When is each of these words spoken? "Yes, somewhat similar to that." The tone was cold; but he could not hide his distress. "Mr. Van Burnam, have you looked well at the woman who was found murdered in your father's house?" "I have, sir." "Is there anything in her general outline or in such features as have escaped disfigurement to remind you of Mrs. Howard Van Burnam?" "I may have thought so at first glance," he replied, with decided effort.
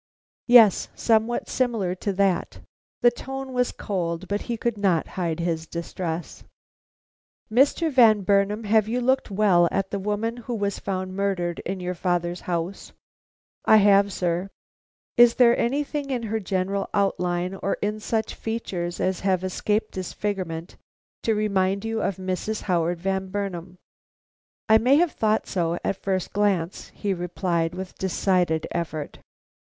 "Yes, 0.47 0.87
somewhat 0.95 1.47
similar 1.47 1.93
to 1.93 2.11
that." 2.13 2.59
The 3.03 3.11
tone 3.11 3.53
was 3.53 3.71
cold; 3.71 4.27
but 4.27 4.41
he 4.41 4.57
could 4.57 4.75
not 4.75 5.09
hide 5.09 5.39
his 5.39 5.67
distress. 5.67 6.43
"Mr. 7.51 7.91
Van 7.91 8.21
Burnam, 8.21 8.63
have 8.63 8.87
you 8.87 8.99
looked 8.99 9.29
well 9.29 9.69
at 9.71 9.91
the 9.91 9.99
woman 9.99 10.37
who 10.37 10.55
was 10.55 10.79
found 10.79 11.15
murdered 11.15 11.59
in 11.67 11.79
your 11.79 11.93
father's 11.93 12.41
house?" 12.49 12.93
"I 13.65 13.77
have, 13.77 14.11
sir." 14.11 14.49
"Is 15.17 15.35
there 15.35 15.55
anything 15.55 16.09
in 16.09 16.23
her 16.23 16.39
general 16.39 16.89
outline 16.95 17.53
or 17.61 17.75
in 17.83 17.99
such 17.99 18.33
features 18.33 18.99
as 18.99 19.19
have 19.19 19.43
escaped 19.43 19.91
disfigurement 19.91 20.77
to 21.21 21.35
remind 21.35 21.85
you 21.85 22.01
of 22.01 22.15
Mrs. 22.17 22.63
Howard 22.63 22.99
Van 23.01 23.27
Burnam?" 23.27 23.77
"I 24.67 24.79
may 24.79 24.95
have 24.95 25.11
thought 25.11 25.45
so 25.45 25.77
at 25.83 26.01
first 26.01 26.33
glance," 26.33 26.87
he 26.95 27.13
replied, 27.13 27.75
with 27.75 27.93
decided 27.99 28.65
effort. 28.71 29.19